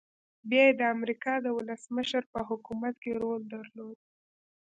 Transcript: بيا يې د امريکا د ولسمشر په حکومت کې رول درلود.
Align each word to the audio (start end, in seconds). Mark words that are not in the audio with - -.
بيا 0.49 0.63
يې 0.67 0.73
د 0.79 0.81
امريکا 0.95 1.33
د 1.41 1.47
ولسمشر 1.57 2.23
په 2.33 2.39
حکومت 2.49 2.95
کې 3.03 3.11
رول 3.21 3.41
درلود. 3.53 3.99